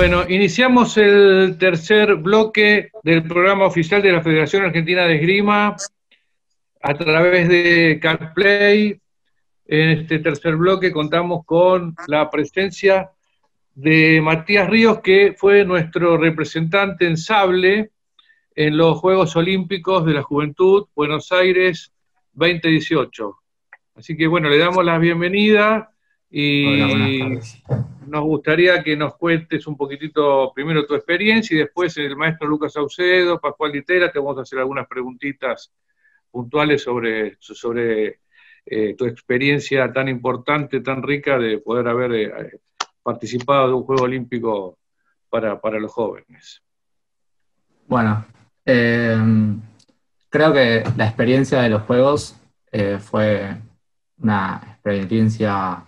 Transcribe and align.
Bueno, 0.00 0.24
iniciamos 0.26 0.96
el 0.96 1.58
tercer 1.58 2.14
bloque 2.14 2.88
del 3.02 3.22
programa 3.22 3.66
oficial 3.66 4.00
de 4.00 4.12
la 4.12 4.22
Federación 4.22 4.64
Argentina 4.64 5.04
de 5.04 5.16
Esgrima 5.16 5.76
a 6.80 6.94
través 6.94 7.50
de 7.50 7.98
CarPlay. 8.00 8.98
En 9.66 9.90
este 9.90 10.20
tercer 10.20 10.56
bloque 10.56 10.90
contamos 10.90 11.44
con 11.44 11.94
la 12.06 12.30
presencia 12.30 13.10
de 13.74 14.22
Matías 14.22 14.70
Ríos, 14.70 15.00
que 15.00 15.34
fue 15.36 15.66
nuestro 15.66 16.16
representante 16.16 17.06
en 17.06 17.18
sable 17.18 17.90
en 18.54 18.78
los 18.78 18.98
Juegos 19.00 19.36
Olímpicos 19.36 20.06
de 20.06 20.14
la 20.14 20.22
Juventud 20.22 20.86
Buenos 20.96 21.30
Aires 21.30 21.92
2018. 22.32 23.36
Así 23.96 24.16
que 24.16 24.26
bueno, 24.26 24.48
le 24.48 24.56
damos 24.56 24.82
la 24.82 24.96
bienvenida 24.96 25.90
y 26.30 27.38
nos 28.10 28.24
gustaría 28.24 28.82
que 28.82 28.96
nos 28.96 29.16
cuentes 29.16 29.66
un 29.68 29.76
poquitito 29.76 30.52
primero 30.52 30.84
tu 30.84 30.94
experiencia 30.94 31.54
y 31.54 31.60
después 31.60 31.96
el 31.96 32.16
maestro 32.16 32.48
Lucas 32.48 32.72
Saucedo, 32.72 33.40
Pascual 33.40 33.70
Litera, 33.72 34.10
te 34.10 34.18
vamos 34.18 34.38
a 34.38 34.42
hacer 34.42 34.58
algunas 34.58 34.88
preguntitas 34.88 35.72
puntuales 36.30 36.82
sobre, 36.82 37.36
sobre 37.38 38.20
eh, 38.66 38.94
tu 38.96 39.06
experiencia 39.06 39.92
tan 39.92 40.08
importante, 40.08 40.80
tan 40.80 41.02
rica 41.02 41.38
de 41.38 41.58
poder 41.58 41.86
haber 41.86 42.12
eh, 42.12 42.60
participado 43.02 43.68
de 43.68 43.74
un 43.74 43.84
Juego 43.84 44.02
Olímpico 44.02 44.78
para, 45.28 45.78
los 45.78 45.92
jóvenes. 45.92 46.60
Bueno, 47.86 48.26
eh, 48.66 49.16
creo 50.28 50.52
que 50.52 50.82
la 50.96 51.06
experiencia 51.06 51.62
de 51.62 51.68
los 51.68 51.82
Juegos 51.82 52.36
fue 53.00 53.56
una 54.18 54.60
experiencia 54.64 55.84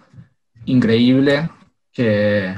increíble, 0.64 1.48
que, 1.92 2.54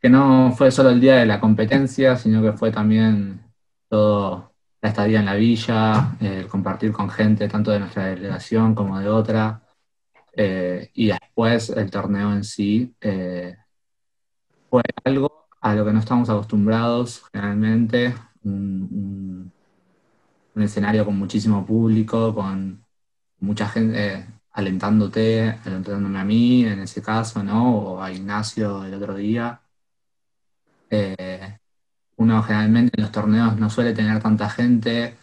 que 0.00 0.08
no 0.10 0.52
fue 0.56 0.70
solo 0.70 0.90
el 0.90 1.00
día 1.00 1.16
de 1.16 1.26
la 1.26 1.40
competencia, 1.40 2.16
sino 2.16 2.42
que 2.42 2.52
fue 2.52 2.70
también 2.70 3.42
todo 3.88 4.52
la 4.82 4.90
estadía 4.90 5.20
en 5.20 5.26
la 5.26 5.34
villa, 5.34 6.16
el 6.20 6.46
compartir 6.46 6.92
con 6.92 7.08
gente 7.08 7.48
tanto 7.48 7.70
de 7.70 7.80
nuestra 7.80 8.06
delegación 8.06 8.74
como 8.74 8.98
de 9.00 9.08
otra, 9.08 9.62
eh, 10.36 10.90
y 10.94 11.06
después 11.06 11.70
el 11.70 11.90
torneo 11.90 12.32
en 12.32 12.44
sí 12.44 12.94
eh, 13.00 13.56
fue 14.68 14.82
algo 15.04 15.46
a 15.60 15.74
lo 15.74 15.84
que 15.84 15.92
no 15.92 16.00
estamos 16.00 16.28
acostumbrados 16.28 17.22
generalmente, 17.32 18.14
un, 18.42 19.50
un 20.54 20.62
escenario 20.62 21.04
con 21.04 21.16
muchísimo 21.16 21.64
público, 21.64 22.34
con 22.34 22.84
mucha 23.40 23.68
gente, 23.68 24.26
alentándote, 24.54 25.58
alentándome 25.64 26.18
a 26.18 26.24
mí 26.24 26.64
en 26.64 26.80
ese 26.80 27.02
caso, 27.02 27.42
¿no? 27.42 27.76
O 27.78 28.02
a 28.02 28.12
Ignacio 28.12 28.84
el 28.84 28.94
otro 28.94 29.14
día. 29.16 29.60
Eh, 30.90 31.58
uno 32.16 32.42
generalmente 32.42 32.92
en 32.96 33.02
los 33.02 33.12
torneos 33.12 33.58
no 33.58 33.68
suele 33.70 33.92
tener 33.92 34.22
tanta 34.22 34.48
gente 34.48 35.16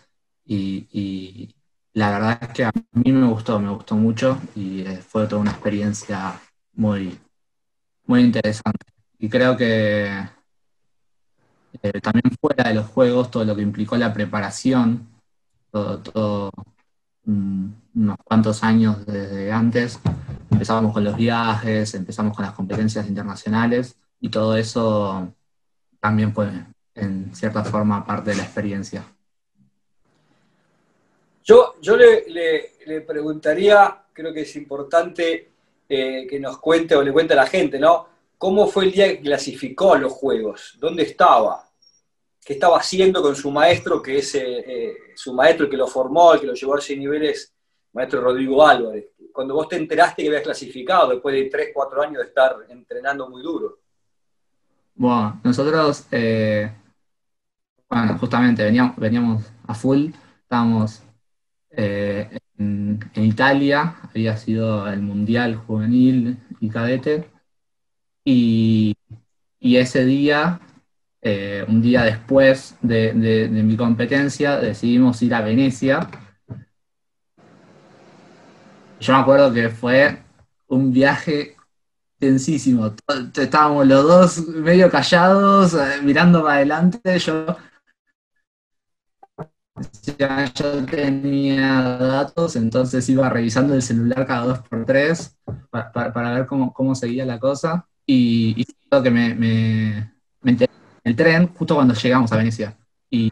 y, 0.45 1.55
la 1.93 2.11
verdad 2.11 2.39
es 2.41 2.49
que 2.49 2.65
a 2.65 2.71
mí 2.93 3.11
me 3.11 3.27
gustó, 3.27 3.59
me 3.59 3.69
gustó 3.69 3.95
mucho 3.95 4.39
y 4.55 4.81
eh, 4.81 4.97
fue 4.97 5.27
toda 5.27 5.41
una 5.41 5.52
experiencia 5.52 6.39
muy, 6.73 7.19
muy 8.05 8.21
interesante. 8.21 8.85
Y 9.19 9.29
creo 9.29 9.57
que 9.57 10.07
eh, 11.83 12.02
también 12.02 12.31
fuera 12.39 12.69
de 12.69 12.75
los 12.75 12.87
juegos, 12.87 13.31
todo 13.31 13.45
lo 13.45 13.55
que 13.55 13.61
implicó 13.61 13.97
la 13.97 14.13
preparación, 14.13 15.07
todo, 15.71 15.99
todo 15.99 16.52
unos 17.25 18.17
cuantos 18.23 18.64
años 18.64 19.05
desde 19.05 19.52
antes. 19.52 20.00
Empezábamos 20.50 20.94
con 20.94 21.03
los 21.03 21.16
viajes, 21.16 21.94
empezamos 21.94 22.36
con 22.36 22.45
las 22.45 22.53
competencias 22.53 23.08
internacionales 23.08 23.95
y 24.19 24.30
todo 24.30 24.55
eso 24.55 25.33
también 25.99 26.33
fue 26.33 26.49
en 26.95 27.33
cierta 27.33 27.64
forma 27.64 28.05
parte 28.05 28.31
de 28.31 28.38
la 28.38 28.44
experiencia. 28.44 29.03
Yo, 31.44 31.75
yo 31.81 31.97
le, 31.97 33.02
preguntaría, 33.08 34.03
creo 34.14 34.33
que 34.33 34.42
es 34.42 34.55
importante 34.55 35.49
eh, 35.89 36.27
que 36.30 36.39
nos 36.39 36.59
cuente 36.59 36.95
o 36.95 37.02
le 37.02 37.11
cuente 37.11 37.33
a 37.33 37.38
la 37.38 37.48
gente, 37.48 37.80
¿no? 37.80 38.08
¿Cómo 38.38 38.67
fue 38.67 38.86
el 38.86 38.92
día 38.92 39.08
que 39.08 39.21
clasificó 39.21 39.95
los 39.95 40.14
Juegos? 40.14 40.77
¿Dónde 40.80 41.03
estaba? 41.03 41.70
¿Qué 42.43 42.53
estaba 42.53 42.77
haciendo 42.77 43.21
con 43.21 43.35
su 43.35 43.52
maestro, 43.52 44.02
que 44.02 44.17
es 44.17 44.33
eh, 44.33 44.63
eh, 44.65 44.97
su 45.15 45.33
maestro 45.33 45.69
que 45.69 45.77
lo 45.77 45.85
formó, 45.85 46.33
el 46.33 46.39
que 46.39 46.47
lo 46.47 46.53
llevó 46.55 46.75
a 46.75 46.79
esos 46.79 46.97
niveles, 46.97 47.53
maestro 47.93 48.21
Rodrigo 48.21 48.65
Álvarez? 48.65 49.09
Cuando 49.31 49.53
vos 49.53 49.67
te 49.67 49.75
enteraste 49.75 50.23
que 50.23 50.29
habías 50.29 50.43
clasificado 50.43 51.11
después 51.11 51.35
de 51.35 51.45
3, 51.45 51.69
4 51.71 52.02
años 52.02 52.17
de 52.17 52.27
estar 52.27 52.57
entrenando 52.69 53.29
muy 53.29 53.43
duro. 53.43 53.77
Bueno, 54.95 55.39
nosotros, 55.43 56.07
eh, 56.11 56.71
justamente 58.19 58.63
veníamos, 58.63 58.95
veníamos 58.97 59.43
a 59.67 59.75
full, 59.75 60.08
estábamos 60.41 61.03
en, 61.69 62.99
Italia, 63.15 63.97
había 64.09 64.35
sido 64.35 64.87
el 64.87 65.02
Mundial 65.02 65.55
Juvenil 65.55 66.37
y 66.59 66.69
Cadete, 66.69 67.29
y, 68.25 68.95
y 69.59 69.77
ese 69.77 70.05
día 70.05 70.59
eh, 71.23 71.64
un 71.67 71.82
día 71.82 72.04
después 72.04 72.76
de, 72.82 73.14
mi 73.14 73.77
competencia, 73.77 74.58
decidimos 74.58 75.21
ir 75.21 75.36
a 75.36 75.42
Venecia. 75.42 76.09
Yo 78.99 79.14
me 79.14 79.20
acuerdo 79.20 79.54
que 79.54 79.70
fue 79.70 80.17
un 80.67 80.92
viaje 80.92 81.55
tensísimo. 82.17 82.95
Estábamos 83.36 83.87
los 83.87 84.04
dos 84.04 84.48
medio 84.48 84.89
callados, 84.89 85.73
eh, 85.76 86.02
mirando 86.04 86.42
para 86.43 86.55
adelante. 86.55 87.20
Yo, 87.20 87.45
yo 90.53 90.86
tenía 90.86 91.82
datos, 91.98 92.55
entonces 92.55 93.08
iba 93.09 93.30
revisando 93.30 93.76
el 93.76 93.82
celular 93.82 94.26
cada 94.26 94.45
dos 94.45 94.59
por 94.59 94.86
tres 94.86 95.38
para, 95.70 96.33
ver 96.33 96.45
cómo, 96.48 96.95
seguía 96.95 97.26
la 97.26 97.39
cosa. 97.39 97.88
Y, 98.05 98.55
y 98.61 98.65
que 99.03 99.11
me, 99.11 100.11
el 101.04 101.16
tren 101.16 101.54
justo 101.54 101.76
cuando 101.76 101.94
llegamos 101.94 102.32
a 102.32 102.38
Venecia. 102.38 102.78
Y, 103.10 103.30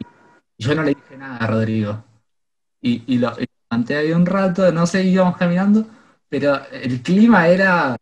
yo 0.58 0.74
no 0.74 0.82
le 0.82 0.90
dije 0.90 1.16
nada 1.16 1.38
a 1.38 1.46
Rodrigo. 1.46 2.04
Y, 2.82 3.18
lo 3.18 3.32
levanté 3.70 3.96
ahí 3.96 4.12
un 4.12 4.26
rato, 4.26 4.70
no 4.72 4.86
sé, 4.86 5.04
íbamos 5.04 5.36
caminando, 5.36 5.86
pero 6.28 6.60
el 6.70 7.02
clima 7.02 7.48
era... 7.48 7.96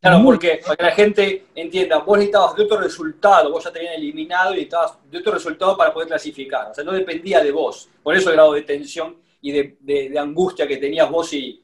Claro, 0.00 0.24
porque 0.24 0.60
para 0.64 0.76
que 0.76 0.82
la 0.82 0.90
gente 0.90 1.46
entienda, 1.54 1.98
vos 1.98 2.18
necesitabas 2.18 2.56
de 2.56 2.64
otro 2.64 2.80
resultado, 2.80 3.52
vos 3.52 3.62
ya 3.62 3.72
te 3.72 3.78
habían 3.78 3.94
eliminado 3.94 4.52
y 4.52 4.56
necesitabas 4.56 4.98
de 5.08 5.18
otro 5.18 5.32
resultado 5.32 5.76
para 5.76 5.92
poder 5.92 6.08
clasificar. 6.08 6.72
O 6.72 6.74
sea, 6.74 6.82
no 6.82 6.90
dependía 6.90 7.40
de 7.40 7.52
vos. 7.52 7.88
Por 8.02 8.16
eso 8.16 8.30
el 8.30 8.34
grado 8.34 8.54
de 8.54 8.62
tensión 8.62 9.16
y 9.40 9.52
de, 9.52 10.18
angustia 10.18 10.66
que 10.66 10.78
tenías 10.78 11.08
vos 11.08 11.32
y, 11.32 11.60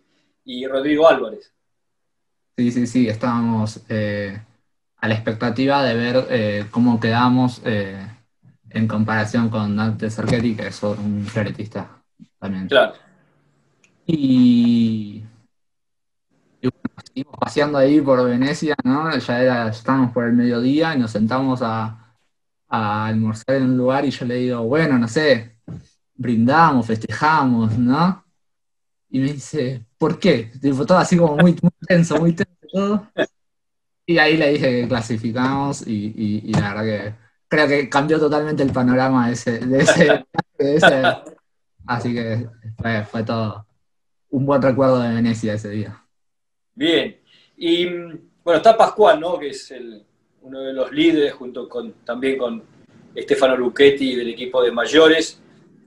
Rodrigo 0.68 1.08
Álvarez. 1.08 1.52
Sí, 2.56 2.70
sí, 2.70 2.86
sí, 2.86 3.08
estábamos... 3.08 3.80
Eh, 3.88 4.38
a 5.00 5.08
la 5.08 5.14
expectativa 5.14 5.82
de 5.82 5.94
ver 5.94 6.26
eh, 6.30 6.66
cómo 6.70 6.98
quedamos 6.98 7.62
eh, 7.64 8.04
en 8.70 8.88
comparación 8.88 9.48
con 9.48 9.76
Dante 9.76 10.10
Cerchetti, 10.10 10.56
que 10.56 10.68
es 10.68 10.82
un 10.82 11.24
floretista 11.24 11.88
también. 12.38 12.68
Claro. 12.68 12.94
Y, 14.06 15.22
y 16.60 16.68
seguimos 17.04 17.36
paseando 17.38 17.78
ahí 17.78 18.00
por 18.00 18.24
Venecia, 18.24 18.74
¿no? 18.84 19.16
Ya, 19.16 19.42
era, 19.42 19.68
estábamos 19.68 20.12
por 20.12 20.24
el 20.24 20.32
mediodía 20.32 20.94
y 20.94 20.98
nos 20.98 21.12
sentamos 21.12 21.60
a, 21.62 22.16
a 22.68 23.06
almorzar 23.06 23.56
en 23.56 23.64
un 23.64 23.76
lugar 23.76 24.04
y 24.04 24.10
yo 24.10 24.26
le 24.26 24.34
digo, 24.36 24.62
bueno, 24.62 24.98
no 24.98 25.06
sé, 25.08 25.58
brindamos, 26.14 26.86
festejamos, 26.86 27.78
¿no? 27.78 28.24
Y 29.10 29.20
me 29.20 29.32
dice, 29.32 29.86
¿por 29.96 30.18
qué? 30.18 30.50
Tipo, 30.60 30.84
todo 30.84 30.98
así 30.98 31.16
como 31.16 31.36
muy, 31.36 31.52
muy 31.62 31.72
tenso, 31.86 32.18
muy 32.18 32.32
tenso 32.32 32.52
todo. 32.70 33.06
Y 34.08 34.16
ahí 34.16 34.38
le 34.38 34.52
dije 34.52 34.70
que 34.70 34.88
clasificamos 34.88 35.86
y, 35.86 36.50
la 36.54 36.72
verdad 36.72 36.84
que 36.84 37.14
creo 37.46 37.68
que 37.68 37.88
cambió 37.90 38.18
totalmente 38.18 38.62
el 38.62 38.72
panorama 38.72 39.26
de 39.26 39.34
ese, 39.34 39.58
de 39.58 39.80
ese, 39.82 41.04
así 41.86 42.14
que 42.14 42.48
fue, 43.10 43.22
todo 43.22 43.66
un 44.30 44.46
buen 44.46 44.62
recuerdo 44.62 45.00
de 45.00 45.14
Venecia 45.14 45.52
ese 45.52 45.68
día. 45.68 46.02
Bien, 46.74 47.20
y 47.58 47.84
bueno, 48.42 48.56
está 48.56 48.78
Pascual, 48.78 49.20
¿no? 49.20 49.38
Que 49.38 49.50
es 49.50 49.74
uno 50.40 50.62
de 50.62 50.72
los 50.72 50.90
líderes, 50.90 51.34
junto 51.34 51.68
con 51.68 51.92
también 52.06 52.38
con 52.38 52.62
Stefano 53.14 53.58
Lucchetti 53.58 54.16
del 54.16 54.30
equipo 54.30 54.62
de 54.62 54.72
mayores. 54.72 55.38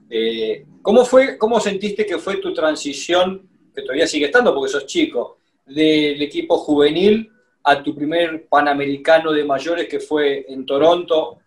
Eh, 0.08 0.64
¿Cómo 0.80 1.04
fue, 1.04 1.36
cómo 1.36 1.58
sentiste 1.58 2.06
que 2.06 2.18
fue 2.18 2.36
tu 2.36 2.54
transición, 2.54 3.48
que 3.74 3.82
todavía 3.82 4.06
sigue 4.06 4.26
estando 4.26 4.54
porque 4.54 4.70
sos 4.70 4.86
chico, 4.86 5.38
del 5.66 6.22
equipo 6.22 6.56
juvenil 6.58 7.31
a 7.64 7.82
tu 7.82 7.94
primer 7.94 8.46
Panamericano 8.48 9.32
de 9.32 9.44
mayores 9.44 9.88
que 9.88 10.00
fue 10.00 10.44
en 10.48 10.66
Toronto, 10.66 11.38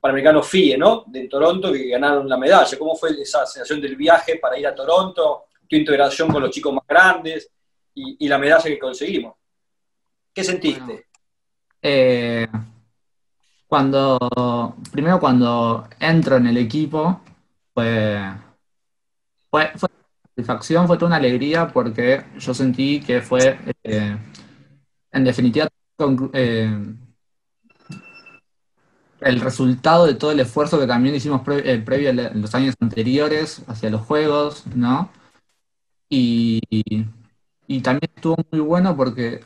Panamericano 0.00 0.42
FIE, 0.42 0.78
¿no? 0.78 1.04
De 1.06 1.28
Toronto, 1.28 1.72
que 1.72 1.88
ganaron 1.88 2.28
la 2.28 2.36
medalla. 2.36 2.78
¿Cómo 2.78 2.94
fue 2.96 3.10
esa 3.20 3.46
sensación 3.46 3.80
del 3.80 3.96
viaje 3.96 4.36
para 4.36 4.58
ir 4.58 4.66
a 4.66 4.74
Toronto, 4.74 5.44
tu 5.68 5.76
integración 5.76 6.30
con 6.30 6.42
los 6.42 6.50
chicos 6.50 6.72
más 6.72 6.86
grandes 6.86 7.50
y, 7.94 8.26
la 8.28 8.38
medalla 8.38 8.64
que 8.64 8.78
conseguimos? 8.78 9.34
¿Qué 10.32 10.42
sentiste? 10.42 11.06
Eh, 11.82 12.48
Cuando, 13.66 14.76
primero 14.90 15.18
cuando 15.20 15.88
entro 15.98 16.36
en 16.36 16.46
el 16.46 16.56
equipo, 16.58 17.20
fue, 17.74 18.18
fue, 19.50 19.70
fue 19.76 19.88
satisfacción, 20.34 20.86
fue 20.86 20.96
toda 20.96 21.08
una 21.08 21.16
alegría 21.16 21.68
porque 21.68 22.24
yo 22.38 22.54
sentí 22.54 23.00
que 23.00 23.20
fue, 23.20 23.58
eh, 23.82 24.16
en 25.12 25.24
definitiva, 25.24 25.68
eh, 26.32 26.94
el 29.20 29.40
resultado 29.40 30.06
de 30.06 30.14
todo 30.14 30.32
el 30.32 30.40
esfuerzo 30.40 30.78
que 30.80 30.86
también 30.86 31.14
hicimos 31.14 31.42
eh, 31.48 31.82
previo 31.84 32.10
en 32.10 32.42
los 32.42 32.54
años 32.54 32.74
anteriores 32.80 33.62
hacia 33.68 33.90
los 33.90 34.02
juegos, 34.02 34.66
¿no? 34.74 35.10
Y, 36.08 36.60
y, 37.66 37.80
también 37.80 38.10
estuvo 38.14 38.36
muy 38.50 38.60
bueno 38.60 38.96
porque 38.96 39.44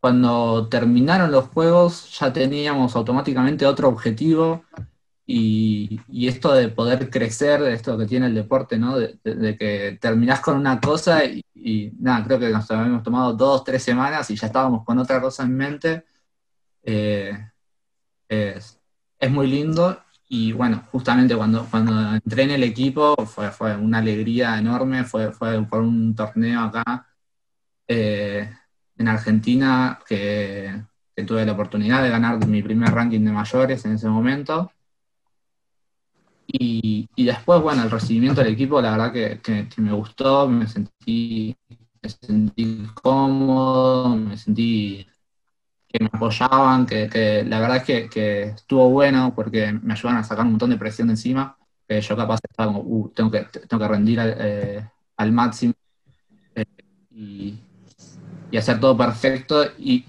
cuando 0.00 0.68
terminaron 0.68 1.32
los 1.32 1.46
juegos 1.48 2.18
ya 2.18 2.32
teníamos 2.32 2.94
automáticamente 2.96 3.64
otro 3.64 3.88
objetivo 3.88 4.64
y, 5.26 6.00
esto 6.28 6.52
de 6.52 6.68
poder 6.68 7.10
crecer, 7.10 7.62
esto 7.62 7.96
que 7.98 8.06
tiene 8.06 8.26
el 8.26 8.34
deporte, 8.34 8.78
¿no? 8.78 8.98
De, 8.98 9.18
que 9.58 9.98
terminás 10.00 10.40
con 10.40 10.56
una 10.56 10.80
cosa 10.80 11.24
y, 11.24 11.92
nada, 11.98 12.24
creo 12.24 12.38
que 12.38 12.50
nos 12.50 12.70
habíamos 12.70 13.02
tomado 13.02 13.32
dos, 13.34 13.64
tres 13.64 13.82
semanas 13.82 14.30
y 14.30 14.36
ya 14.36 14.46
estábamos 14.48 14.84
con 14.84 14.98
otra 14.98 15.20
cosa 15.20 15.44
en 15.44 15.56
mente. 15.56 16.04
Eh, 16.82 17.32
es, 18.28 18.80
es 19.18 19.30
muy 19.30 19.46
lindo 19.46 20.02
y 20.28 20.52
bueno, 20.52 20.84
justamente 20.90 21.36
cuando, 21.36 21.66
cuando 21.70 22.14
entré 22.14 22.44
en 22.44 22.52
el 22.52 22.62
equipo 22.64 23.14
fue, 23.26 23.50
fue 23.50 23.76
una 23.76 23.98
alegría 23.98 24.58
enorme, 24.58 25.04
fue, 25.04 25.30
fue 25.32 25.62
por 25.66 25.82
un 25.82 26.14
torneo 26.14 26.60
acá 26.62 27.06
eh, 27.86 28.50
en 28.96 29.08
Argentina 29.08 29.98
que, 30.08 30.84
tuve 31.26 31.44
la 31.44 31.52
oportunidad 31.52 32.02
de 32.02 32.08
ganar 32.08 32.46
mi 32.46 32.62
primer 32.62 32.90
ranking 32.92 33.20
de 33.20 33.30
mayores 33.30 33.84
en 33.84 33.92
ese 33.92 34.08
momento. 34.08 34.72
Y, 36.46 37.08
y 37.16 37.24
después, 37.24 37.60
bueno, 37.62 37.82
el 37.82 37.90
recibimiento 37.90 38.42
del 38.42 38.52
equipo, 38.52 38.80
la 38.80 38.92
verdad 38.92 39.12
que, 39.12 39.68
me 39.76 39.92
gustó, 39.92 40.48
me 40.48 40.66
sentí, 40.66 41.56
me 42.02 42.08
sentí 42.08 42.86
cómodo, 42.94 44.16
me 44.16 44.36
sentí 44.36 45.06
que 45.88 46.02
me 46.02 46.10
apoyaban, 46.12 46.86
que, 46.86 47.44
la 47.46 47.60
verdad 47.60 47.82
es 47.86 48.10
que, 48.10 48.42
estuvo 48.42 48.90
bueno 48.90 49.32
porque 49.34 49.72
me 49.72 49.92
ayudaron 49.92 50.20
a 50.20 50.24
sacar 50.24 50.44
un 50.44 50.52
montón 50.52 50.70
de 50.70 50.78
presión 50.78 51.08
de 51.08 51.14
encima, 51.14 51.56
yo 52.00 52.16
capaz 52.16 52.40
estaba 52.48 52.72
como, 52.72 52.80
uh, 52.80 53.08
tengo 53.10 53.30
que, 53.30 53.40
tengo 53.68 53.82
que 53.82 53.88
rendir 53.88 54.20
al, 54.20 54.34
eh, 54.38 54.88
máximo 55.30 55.74
eh, 56.54 56.64
y, 57.10 57.58
hacer 58.56 58.80
todo 58.80 58.96
perfecto 58.96 59.64
y, 59.78 60.04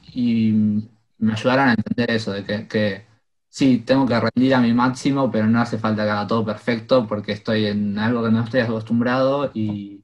me 1.17 1.33
ayudaron 1.33 1.69
a 1.69 1.73
entender 1.73 2.11
eso, 2.11 2.33
de 2.33 2.67
que, 2.67 3.05
sí, 3.53 3.83
tengo 3.85 4.07
que 4.07 4.19
rendir 4.19 4.55
a 4.55 4.59
mi 4.59 4.73
máximo, 4.73 5.29
pero 5.29 5.45
no 5.45 5.61
hace 5.61 5.77
falta 5.77 6.03
que 6.03 6.09
haga 6.09 6.25
todo 6.25 6.43
perfecto 6.43 7.05
porque 7.07 7.33
estoy 7.33 7.67
en 7.67 7.99
algo 7.99 8.23
que 8.23 8.31
no 8.31 8.43
estoy 8.43 8.61
acostumbrado 8.61 9.51
y... 9.53 10.01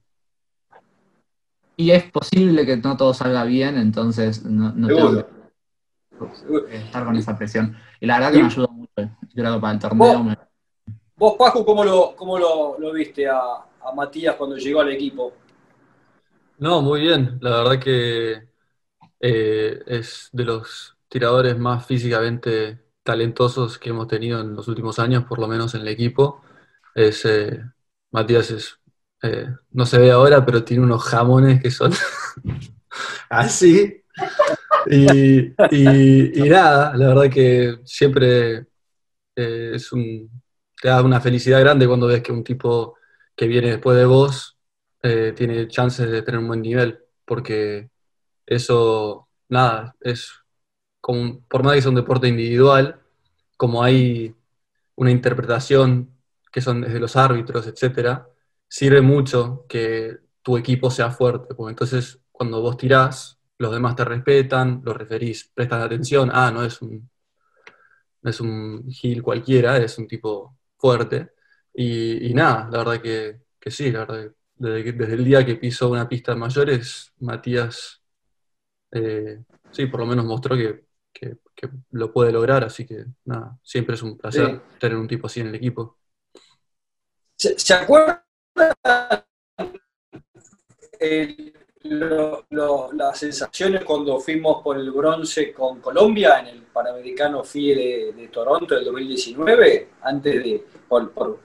Y 1.76 1.90
es 1.90 2.04
posible 2.12 2.64
que 2.66 2.78
no 2.78 2.96
todo 2.96 3.12
salga 3.14 3.46
bien, 3.46 3.78
entonces 3.78 4.46
no, 4.46 4.72
no 4.74 4.88
tengo 4.88 5.26
que 6.68 6.76
estar 6.76 7.04
con 7.06 7.16
esa 7.16 7.36
presión. 7.38 7.76
Y 8.00 8.06
la 8.06 8.20
verdad 8.20 8.34
que 8.34 8.40
me 8.40 8.46
ayuda 8.46 8.68
mucho. 8.68 8.92
Creo 9.34 9.56
que 9.56 9.62
para 9.62 9.74
el 9.74 9.80
torneo. 9.80 10.24
¿Vos, 10.24 10.36
vos 11.16 11.36
Paco, 11.40 11.66
cómo 11.66 11.84
lo, 11.84 12.16
cómo 12.16 12.38
lo, 12.38 12.94
viste 12.94 13.28
a, 13.28 13.66
Matías 13.96 14.36
cuando 14.36 14.58
llegó 14.58 14.82
al 14.82 14.92
equipo? 14.92 15.34
No, 16.60 16.82
muy 16.82 17.02
bien. 17.02 17.40
La 17.42 17.64
verdad 17.64 17.80
que 17.80 18.44
eh, 19.22 19.80
es 19.88 20.30
de 20.34 20.44
los 20.44 20.98
tiradores 21.08 21.58
más 21.58 21.86
físicamente 21.88 22.89
talentosos 23.04 23.78
que 23.78 23.90
hemos 23.90 24.08
tenido 24.08 24.42
en 24.42 24.56
los 24.56 24.68
últimos 24.68 25.00
años, 25.00 25.26
por 25.26 25.40
lo 25.40 25.48
menos 25.48 25.74
en 25.76 25.82
el 25.82 25.88
equipo. 25.88 26.42
Es, 26.94 27.26
eh, 27.26 27.60
Matías 28.12 28.52
es, 28.52 28.80
eh, 29.24 29.48
no 29.72 29.86
se 29.86 30.00
ve 30.00 30.12
ahora, 30.12 30.46
pero 30.46 30.64
tiene 30.64 30.84
unos 30.84 31.04
jamones 31.04 31.62
que 31.62 31.72
son 31.72 31.92
así. 33.30 34.04
Y, 34.90 35.54
nada, 36.50 36.96
la 36.96 37.08
verdad 37.08 37.30
que 37.32 37.80
siempre 37.84 38.68
eh, 39.36 39.72
es 39.76 39.92
un, 39.92 40.30
te 40.82 40.88
da 40.88 41.04
una 41.04 41.22
felicidad 41.22 41.60
grande 41.60 41.88
cuando 41.88 42.08
ves 42.08 42.22
que 42.22 42.32
un 42.32 42.44
tipo 42.44 42.96
que 43.36 43.48
viene 43.48 43.70
después 43.70 43.98
de 43.98 44.06
vos 44.06 44.58
tiene 45.02 45.68
chances 45.70 46.12
de 46.12 46.22
tener 46.24 46.42
un 46.42 46.48
buen 46.48 46.62
nivel, 46.62 47.00
porque 47.26 47.90
eso, 48.46 49.30
nada, 49.48 49.96
es 50.02 50.30
como, 51.02 51.42
por 51.48 51.64
más 51.64 51.76
que 51.76 51.82
sea 51.82 51.90
un 51.90 51.96
deporte 51.96 52.28
individual, 52.28 53.00
como 53.58 53.84
hay 53.84 54.36
una 54.96 55.12
interpretación 55.12 56.12
que 56.52 56.62
son 56.62 56.82
desde 56.82 57.00
los 57.00 57.16
árbitros, 57.16 57.68
etcétera, 57.68 58.28
sirve 58.68 59.02
mucho 59.02 59.66
que 59.68 60.18
tu 60.42 60.58
equipo 60.58 60.92
sea 60.92 61.12
fuerte, 61.12 61.56
porque 61.56 61.72
entonces 61.72 62.20
cuando 62.32 62.62
vos 62.62 62.78
tirás, 62.78 63.40
los 63.58 63.74
demás 63.74 63.96
te 63.96 64.06
respetan, 64.06 64.82
los 64.86 64.96
referís, 64.98 65.52
prestan 65.54 65.82
atención, 65.82 66.30
ah, 66.34 66.52
no 66.52 66.64
es 66.64 66.82
un, 66.82 67.10
no 68.22 68.30
es 68.30 68.40
un 68.42 68.90
gil 68.90 69.24
cualquiera, 69.24 69.78
es 69.78 69.98
un 69.98 70.08
tipo 70.08 70.58
fuerte. 70.78 71.32
Y, 71.74 72.34
nada, 72.34 72.70
la 72.72 72.80
verdad 72.80 73.02
que, 73.02 73.42
sí, 73.72 73.92
la 73.92 74.00
verdad 74.00 74.32
desde, 74.56 74.94
desde, 74.94 75.14
el 75.14 75.26
día 75.26 75.46
que 75.46 75.56
pisó 75.56 75.90
una 75.90 76.08
pista 76.10 76.34
de 76.34 76.40
mayores, 76.40 77.14
Matías, 77.20 78.02
eh, 78.92 79.44
sí, 79.72 79.86
por 79.88 80.02
lo 80.02 80.06
menos 80.06 80.26
mostró 80.26 80.56
que, 80.58 80.89
lo 81.92 82.12
puede 82.12 82.32
lograr, 82.32 82.64
así 82.64 82.86
que 82.86 83.06
nada, 83.26 83.58
siempre 83.64 83.96
es 83.96 84.02
un 84.02 84.18
placer 84.18 84.62
tener 84.80 84.98
un 84.98 85.08
tipo 85.08 85.28
así 85.28 85.42
en 85.42 85.48
el 85.48 85.56
equipo. 85.56 85.98
¿Se, 87.36 87.58
¿se 87.58 87.74
acuerdan 87.74 88.22
las 92.92 93.18
sensaciones 93.18 93.84
cuando 93.84 94.20
fuimos 94.20 94.62
por 94.62 94.78
el 94.78 94.92
bronce 94.92 95.54
con 95.54 95.80
Colombia 95.80 96.40
en 96.40 96.48
el 96.48 96.64
Panamericano 96.64 97.44
FIE 97.44 98.14
de, 98.14 98.28
Toronto 98.28 98.76
del 98.76 98.86
2019, 98.86 99.90
antes 100.02 100.44
de, 100.44 100.66
por, 100.88 101.12
por 101.12 101.40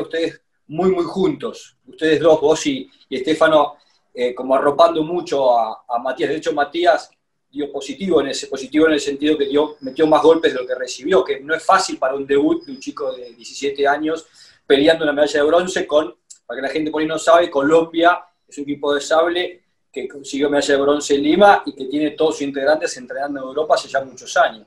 ustedes 0.00 0.40
muy, 0.68 0.90
muy 0.90 1.04
juntos, 1.04 1.76
ustedes 1.86 2.20
dos, 2.20 2.40
vos 2.40 2.66
y, 2.66 2.90
Estefano, 3.10 3.76
eh, 4.14 4.34
como 4.34 4.54
arropando 4.54 5.02
mucho 5.02 5.58
a, 5.58 5.98
Matías. 6.02 6.30
De 6.30 6.36
hecho, 6.36 6.52
Matías 6.52 7.10
dio 7.52 7.70
positivo 7.70 8.20
en 8.20 8.28
ese 8.28 8.46
positivo 8.46 8.86
en 8.86 8.94
el 8.94 9.00
sentido 9.00 9.36
que 9.36 9.46
dio, 9.46 9.76
metió 9.80 10.06
más 10.06 10.22
golpes 10.22 10.54
de 10.54 10.60
lo 10.60 10.66
que 10.66 10.74
recibió, 10.74 11.22
que 11.22 11.40
no 11.40 11.54
es 11.54 11.62
fácil 11.62 11.98
para 11.98 12.14
un 12.14 12.26
debut 12.26 12.64
de 12.64 12.72
un 12.72 12.80
chico 12.80 13.12
de 13.14 13.34
17 13.34 13.86
años 13.86 14.26
peleando 14.66 15.04
una 15.04 15.12
medalla 15.12 15.40
de 15.40 15.46
bronce 15.46 15.86
con, 15.86 16.14
para 16.46 16.60
que 16.60 16.66
la 16.66 16.72
gente 16.72 16.90
por 16.90 17.02
ahí 17.02 17.06
no 17.06 17.18
sabe, 17.18 17.50
Colombia 17.50 18.24
es 18.48 18.56
un 18.56 18.64
equipo 18.64 18.94
de 18.94 19.00
sable 19.00 19.62
que 19.92 20.08
consiguió 20.08 20.48
medalla 20.48 20.74
de 20.74 20.80
bronce 20.80 21.14
en 21.14 21.22
Lima 21.22 21.62
y 21.66 21.74
que 21.74 21.84
tiene 21.84 22.12
todos 22.12 22.36
sus 22.36 22.46
integrantes 22.46 22.96
entrenando 22.96 23.40
en 23.40 23.46
Europa 23.46 23.74
hace 23.74 23.88
ya 23.88 24.02
muchos 24.02 24.34
años. 24.38 24.66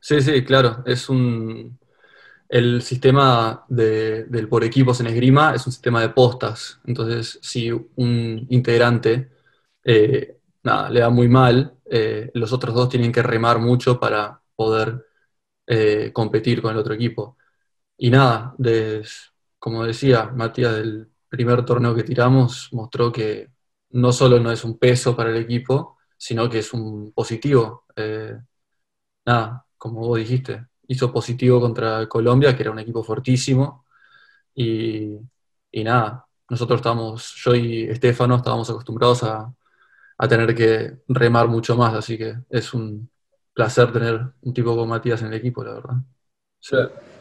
Sí, 0.00 0.20
sí, 0.20 0.44
claro. 0.44 0.82
Es 0.84 1.08
un. 1.08 1.78
El 2.48 2.82
sistema 2.82 3.64
del 3.68 4.48
por 4.48 4.64
equipos 4.64 5.00
en 5.00 5.06
esgrima 5.06 5.54
es 5.54 5.66
un 5.66 5.72
sistema 5.72 6.02
de 6.02 6.10
postas. 6.10 6.78
Entonces, 6.84 7.38
si 7.40 7.70
un 7.70 8.46
integrante 8.50 9.30
eh, 9.82 10.33
nada, 10.64 10.90
le 10.90 11.00
da 11.00 11.10
muy 11.10 11.28
mal, 11.28 11.78
eh, 11.86 12.30
los 12.34 12.52
otros 12.52 12.74
dos 12.74 12.88
tienen 12.88 13.12
que 13.12 13.22
remar 13.22 13.58
mucho 13.60 14.00
para 14.00 14.42
poder 14.56 15.06
eh, 15.66 16.12
competir 16.12 16.62
con 16.62 16.72
el 16.72 16.78
otro 16.78 16.94
equipo. 16.94 17.38
Y 17.98 18.10
nada, 18.10 18.54
como 19.58 19.84
decía 19.84 20.26
Matías, 20.26 20.74
del 20.76 21.10
primer 21.28 21.64
torneo 21.64 21.94
que 21.94 22.04
tiramos 22.04 22.68
mostró 22.72 23.12
que 23.12 23.50
no 23.90 24.12
solo 24.12 24.40
no 24.40 24.52
es 24.52 24.64
un 24.64 24.78
peso 24.78 25.16
para 25.16 25.30
el 25.30 25.36
equipo, 25.36 25.98
sino 26.16 26.48
que 26.50 26.60
es 26.60 26.72
un 26.72 27.12
positivo. 27.12 27.84
Eh, 27.96 28.36
nada, 29.26 29.66
como 29.76 30.00
vos 30.00 30.18
dijiste, 30.18 30.66
hizo 30.88 31.12
positivo 31.12 31.60
contra 31.60 32.08
Colombia, 32.08 32.56
que 32.56 32.62
era 32.62 32.72
un 32.72 32.78
equipo 32.78 33.04
fortísimo, 33.04 33.84
y, 34.54 35.18
nada, 35.84 36.26
nosotros 36.48 36.78
estábamos, 36.78 37.34
yo 37.44 37.54
y 37.54 37.84
Estefano 37.84 38.36
estábamos 38.36 38.70
acostumbrados 38.70 39.22
a, 39.24 39.52
tener 40.28 40.54
que 40.54 40.98
remar 41.08 41.48
mucho 41.48 41.76
más, 41.76 41.94
así 41.94 42.16
que 42.16 42.34
es 42.48 42.72
un 42.74 43.10
placer 43.52 43.92
tener 43.92 44.20
un 44.42 44.54
tipo 44.54 44.70
como 44.70 44.86
Matías 44.86 45.22
en 45.22 45.28
el 45.28 45.34
equipo, 45.34 45.62
la 45.62 45.74
verdad. 45.74 45.94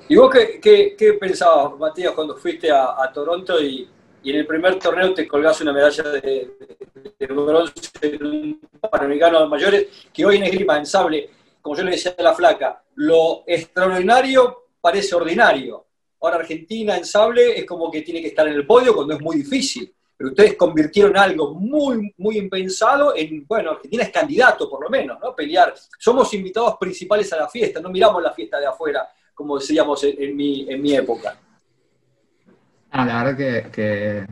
¿Y 0.08 0.16
vos 0.16 0.34
qué, 0.34 0.96
qué, 0.98 1.14
pensabas, 1.14 1.78
Matías, 1.78 2.14
cuando 2.14 2.36
fuiste 2.38 2.72
a 2.72 3.12
Toronto 3.14 3.62
y, 3.62 3.90
y 4.24 4.32
en 4.32 4.38
el 4.38 4.48
primer 4.48 4.80
torneo 4.80 5.14
te 5.14 5.28
colgás 5.28 5.60
una 5.62 5.74
medalla 5.74 6.04
de, 6.04 6.56
bronce 7.28 7.92
en 8.02 8.26
un 8.26 8.62
Panamericano 8.90 9.42
de 9.42 9.48
mayores, 9.48 9.88
que 10.14 10.26
hoy 10.26 10.38
en 10.38 10.44
esgrima, 10.44 10.78
en 10.78 10.86
sable, 10.86 11.30
como 11.62 11.76
yo 11.76 11.84
le 11.84 11.92
decía 11.92 12.16
a 12.18 12.24
la 12.24 12.34
flaca, 12.34 12.84
lo 12.96 13.44
extraordinario 13.46 14.68
parece 14.80 15.16
ordinario. 15.16 15.86
Ahora 16.22 16.38
Argentina 16.38 16.98
en 16.98 17.06
sable 17.06 17.60
es 17.60 17.66
como 17.66 17.92
que 17.92 18.02
tiene 18.02 18.22
que 18.22 18.28
estar 18.28 18.48
en 18.48 18.54
el 18.54 18.66
podio 18.66 18.96
cuando 18.96 19.14
es 19.14 19.22
muy 19.22 19.38
difícil. 19.38 19.94
Ustedes 20.28 20.56
convirtieron 20.56 21.18
algo 21.18 21.54
muy, 21.56 22.14
muy 22.18 22.38
impensado 22.38 23.14
en, 23.16 23.46
bueno, 23.48 23.72
Argentina 23.72 24.04
es 24.04 24.10
candidato 24.10 24.70
por 24.70 24.84
lo 24.84 24.90
menos, 24.90 25.20
¿no? 25.20 25.36
Pelear. 25.36 25.74
Somos 25.98 26.34
invitados 26.34 26.76
principales 26.80 27.32
a 27.34 27.38
la 27.38 27.48
fiesta, 27.48 27.80
no 27.80 27.90
miramos 27.90 28.22
la 28.22 28.32
fiesta 28.32 28.60
de 28.60 28.68
afuera, 28.68 29.08
como 29.34 29.58
decíamos 29.58 30.04
en, 30.04 30.36
mi, 30.36 30.70
en 30.70 30.82
mi 30.82 30.94
época. 30.94 31.36
Ah, 32.92 33.06
la 33.06 33.24
verdad 33.24 33.38
que, 33.72 34.28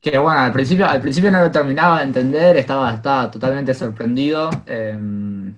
que, 0.00 0.18
bueno, 0.18 0.38
al 0.38 0.52
principio, 0.52 0.86
al 0.86 1.00
principio 1.00 1.30
no 1.30 1.40
lo 1.40 1.50
terminaba 1.50 1.98
de 1.98 2.04
entender, 2.04 2.56
estaba, 2.56 2.94
estaba 2.94 3.30
totalmente 3.30 3.74
sorprendido. 3.74 4.50
Em, 4.66 5.54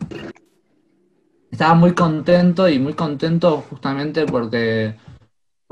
estaba 1.50 1.75
muy 1.75 1.95
contento 1.95 2.69
y 2.69 2.79
muy 2.79 2.95
contento 2.95 3.64
justamente 3.69 4.26
porque 4.26 4.97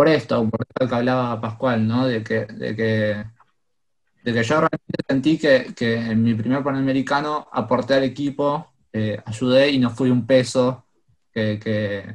por 0.02 0.08
esto, 0.08 0.50
por 0.50 0.66
esto 0.68 0.88
que 0.88 0.94
hablaba 0.96 1.40
Pascual, 1.40 1.86
¿no? 1.86 2.08
De 2.08 2.24
que, 2.24 2.46
de 2.46 2.74
que, 2.74 3.24
de 4.24 4.32
que 4.32 4.42
yo 4.42 4.56
realmente 4.56 5.04
sentí 5.08 5.38
que, 5.38 5.94
en 5.94 6.20
mi 6.24 6.34
primer 6.34 6.64
Panamericano 6.64 7.46
aporté 7.52 7.94
al 7.94 8.02
equipo, 8.02 8.66
eh, 8.92 9.22
ayudé 9.24 9.70
y 9.70 9.78
no 9.78 9.90
fui 9.90 10.10
un 10.10 10.26
peso, 10.26 10.86
que, 11.32 12.12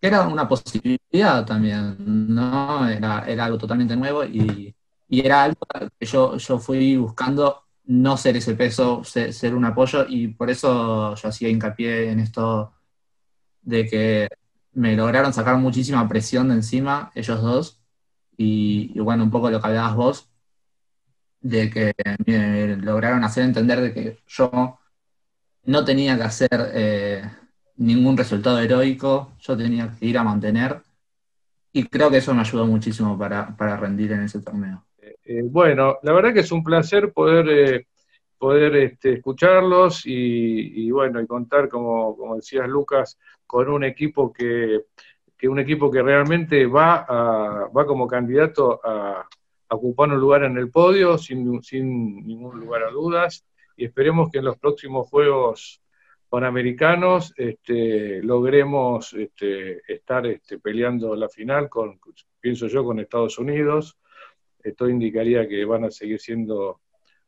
era 0.00 0.28
una 0.28 0.46
posibilidad 0.46 1.44
también, 1.44 1.96
¿no? 2.32 2.88
Era, 2.88 3.24
era 3.26 3.46
algo 3.46 3.58
totalmente 3.58 3.96
nuevo 3.96 4.24
y, 4.24 4.72
era 5.08 5.42
algo 5.42 5.66
que 5.98 6.06
yo, 6.06 6.36
yo 6.36 6.60
fui 6.60 6.96
buscando 6.96 7.64
no 7.86 8.16
ser 8.16 8.36
ese 8.36 8.54
peso, 8.54 9.02
ser, 9.02 9.56
un 9.56 9.64
apoyo, 9.64 10.06
y 10.08 10.28
por 10.28 10.48
eso 10.48 11.16
yo 11.16 11.28
hacía 11.28 11.48
hincapié 11.48 12.12
en 12.12 12.20
esto 12.20 12.72
de 13.62 13.86
que 13.88 14.28
me 14.72 14.96
lograron 14.96 15.32
sacar 15.32 15.56
muchísima 15.58 16.08
presión 16.08 16.48
de 16.48 16.54
encima, 16.54 17.10
ellos 17.14 17.42
dos, 17.42 17.80
y, 18.36 18.98
bueno, 18.98 19.24
un 19.24 19.30
poco 19.30 19.50
lo 19.50 19.60
que 19.60 19.66
hablabas 19.66 19.94
vos, 19.94 20.30
de 21.40 21.70
que 21.70 21.92
me 22.26 22.76
lograron 22.76 23.24
hacer 23.24 23.44
entender 23.44 23.80
de 23.80 23.94
que 23.94 24.18
yo 24.26 24.78
no 25.64 25.84
tenía 25.84 26.16
que 26.16 26.22
hacer 26.22 26.70
eh, 26.74 27.22
ningún 27.76 28.16
resultado 28.16 28.60
heroico, 28.60 29.32
yo 29.40 29.56
tenía 29.56 29.94
que 29.98 30.06
ir 30.06 30.18
a 30.18 30.24
mantener, 30.24 30.80
y 31.72 31.84
creo 31.84 32.10
que 32.10 32.18
eso 32.18 32.34
me 32.34 32.40
ayudó 32.40 32.66
muchísimo 32.66 33.18
para, 33.18 33.76
rendir 33.76 34.12
en 34.12 34.22
ese 34.22 34.40
torneo. 34.40 34.84
Eh, 35.00 35.42
bueno, 35.44 35.98
la 36.02 36.12
verdad 36.12 36.32
que 36.32 36.40
es 36.40 36.52
un 36.52 36.64
placer 36.64 37.12
poder, 37.12 37.48
eh, 37.48 37.86
poder 38.40 38.74
este, 38.76 39.12
escucharlos 39.12 40.02
y, 40.06 40.90
bueno, 40.90 41.20
y 41.20 41.26
contar, 41.26 41.68
como, 41.68 42.16
como 42.16 42.36
decías 42.36 42.66
Lucas, 42.66 43.18
con 43.46 43.68
un 43.68 43.84
equipo 43.84 44.32
que, 44.32 44.86
un 45.42 45.58
equipo 45.58 45.90
que 45.90 46.02
realmente 46.02 46.64
va, 46.64 47.04
va 47.68 47.86
como 47.86 48.08
candidato 48.08 48.80
a, 48.82 49.28
ocupar 49.72 50.08
un 50.08 50.18
lugar 50.18 50.44
en 50.44 50.56
el 50.56 50.70
podio 50.70 51.18
sin, 51.18 51.62
sin 51.62 52.26
ningún 52.26 52.58
lugar 52.58 52.82
a 52.82 52.90
dudas 52.90 53.44
y 53.76 53.84
esperemos 53.84 54.30
que 54.30 54.38
en 54.38 54.46
los 54.46 54.58
próximos 54.58 55.08
Juegos 55.08 55.80
Panamericanos 56.30 57.34
este, 57.36 58.22
logremos 58.22 59.12
este, 59.12 59.82
estar 59.86 60.26
este, 60.26 60.58
peleando 60.58 61.14
la 61.14 61.28
final 61.28 61.68
con, 61.68 62.00
pienso 62.40 62.66
yo, 62.68 62.84
con 62.84 63.00
Estados 63.00 63.38
Unidos. 63.38 63.98
Esto 64.62 64.88
indicaría 64.88 65.46
que 65.46 65.64
van 65.64 65.84
a 65.84 65.90
seguir 65.90 66.18
siendo 66.20 66.80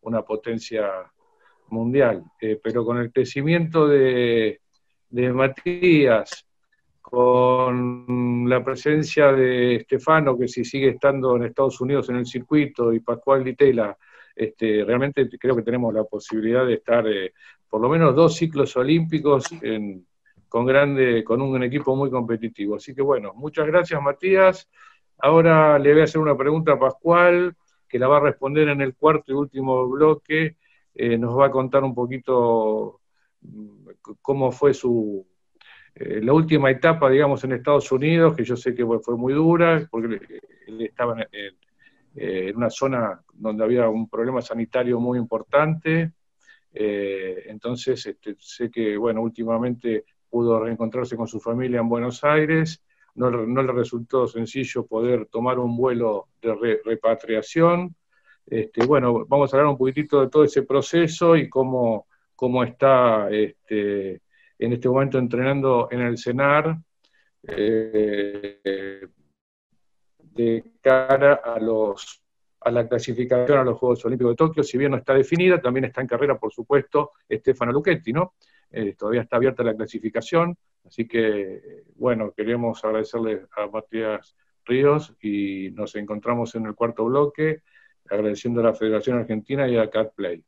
una 0.02 0.22
potencia 0.22 0.90
mundial, 1.68 2.22
eh, 2.40 2.60
pero 2.62 2.84
con 2.84 2.98
el 2.98 3.12
crecimiento 3.12 3.88
de, 3.88 4.60
de 5.08 5.32
Matías, 5.32 6.46
con 7.00 8.48
la 8.48 8.64
presencia 8.64 9.32
de 9.32 9.76
Estefano, 9.76 10.38
que 10.38 10.48
si 10.48 10.64
sigue 10.64 10.90
estando 10.90 11.36
en 11.36 11.44
Estados 11.44 11.80
Unidos 11.80 12.08
en 12.08 12.16
el 12.16 12.26
circuito, 12.26 12.92
y 12.92 13.00
Pascual 13.00 13.44
Ditela, 13.44 13.96
este, 14.34 14.84
realmente 14.84 15.28
creo 15.38 15.56
que 15.56 15.62
tenemos 15.62 15.92
la 15.92 16.04
posibilidad 16.04 16.64
de 16.66 16.74
estar 16.74 17.06
eh, 17.06 17.34
por 17.68 17.80
lo 17.80 17.88
menos 17.88 18.14
dos 18.14 18.36
ciclos 18.36 18.76
olímpicos 18.76 19.44
con, 20.48 20.66
grande, 20.66 21.24
con 21.24 21.40
un 21.40 21.62
equipo 21.62 21.96
muy 21.96 22.10
competitivo. 22.10 22.76
Así 22.76 22.94
que 22.94 23.02
bueno, 23.02 23.32
muchas 23.34 23.66
gracias 23.66 24.00
Matías. 24.02 24.68
Ahora 25.18 25.78
le 25.78 25.92
voy 25.92 26.00
a 26.02 26.04
hacer 26.04 26.20
una 26.20 26.36
pregunta 26.36 26.72
a 26.72 26.78
Pascual, 26.78 27.54
que 27.92 27.98
la 27.98 28.08
va 28.08 28.16
a 28.16 28.20
responder 28.20 28.70
en 28.70 28.80
el 28.80 28.94
cuarto 28.94 29.32
y 29.32 29.34
último 29.34 29.86
bloque. 29.86 30.56
Eh, 30.94 31.18
nos 31.18 31.38
va 31.38 31.46
a 31.46 31.50
contar 31.50 31.84
un 31.84 31.94
poquito 31.94 33.02
cómo 34.22 34.50
fue 34.50 34.72
su, 34.72 35.26
eh, 35.94 36.22
la 36.22 36.32
última 36.32 36.70
etapa, 36.70 37.10
digamos, 37.10 37.44
en 37.44 37.52
Estados 37.52 37.92
Unidos, 37.92 38.34
que 38.34 38.44
yo 38.44 38.56
sé 38.56 38.74
que 38.74 38.86
fue 39.02 39.14
muy 39.18 39.34
dura, 39.34 39.86
porque 39.90 40.20
él 40.66 40.80
estaba 40.80 41.20
en, 41.30 42.56
una 42.56 42.70
zona 42.70 43.22
donde 43.34 43.62
había 43.64 43.88
un 43.90 44.08
problema 44.08 44.40
sanitario 44.40 44.98
muy 44.98 45.18
importante. 45.18 46.12
Eh, 46.72 47.44
entonces, 47.48 48.06
este, 48.06 48.36
sé 48.38 48.70
que, 48.70 48.96
bueno, 48.96 49.20
últimamente 49.20 50.06
pudo 50.30 50.60
reencontrarse 50.60 51.14
con 51.14 51.26
su 51.26 51.40
familia 51.40 51.80
en 51.80 51.90
Buenos 51.90 52.24
Aires. 52.24 52.82
No, 53.14 53.30
le 53.30 53.72
resultó 53.72 54.26
sencillo 54.26 54.86
poder 54.86 55.26
tomar 55.26 55.58
un 55.58 55.76
vuelo 55.76 56.28
de 56.40 56.80
repatriación. 56.84 57.94
Este, 58.46 58.84
bueno, 58.86 59.26
vamos 59.26 59.52
a 59.52 59.56
hablar 59.56 59.70
un 59.70 59.78
poquitito 59.78 60.20
de 60.20 60.28
todo 60.28 60.44
ese 60.44 60.62
proceso 60.62 61.36
y 61.36 61.48
cómo, 61.48 62.06
cómo 62.34 62.64
está 62.64 63.30
este, 63.30 64.22
en 64.58 64.72
este 64.72 64.88
momento 64.88 65.18
entrenando 65.18 65.88
en 65.90 66.00
el 66.00 66.16
CENAR 66.18 66.78
eh, 67.46 69.06
de 70.18 70.64
cara 70.80 71.34
a, 71.44 71.58
los, 71.58 72.22
a 72.60 72.70
la 72.70 72.88
clasificación 72.88 73.58
a 73.58 73.64
los 73.64 73.78
Juegos 73.78 74.04
Olímpicos 74.04 74.32
de 74.32 74.36
Tokio, 74.36 74.62
si 74.62 74.78
bien 74.78 74.92
no 74.92 74.96
está 74.96 75.14
definida, 75.14 75.60
también 75.60 75.84
está 75.84 76.00
en 76.00 76.06
carrera, 76.06 76.38
por 76.38 76.52
supuesto, 76.52 77.12
Stefano 77.30 77.72
Lucchetti, 77.72 78.12
¿no? 78.12 78.34
Eh, 78.70 78.94
todavía 78.96 79.22
está 79.22 79.36
abierta 79.36 79.62
la 79.62 79.74
clasificación, 79.74 80.56
así 80.84 81.06
que, 81.06 81.84
bueno, 81.96 82.32
queremos 82.32 82.84
agradecerle 82.84 83.46
a 83.56 83.66
Matías 83.66 84.36
Ríos 84.64 85.14
y 85.20 85.70
nos 85.72 85.94
encontramos 85.96 86.54
en 86.54 86.66
el 86.66 86.74
cuarto 86.74 87.04
bloque, 87.04 87.62
agradeciendo 88.08 88.60
a 88.60 88.64
la 88.64 88.74
Federación 88.74 89.18
Argentina 89.18 89.68
y 89.68 89.76
a 89.76 89.90
CatPlay. 89.90 90.44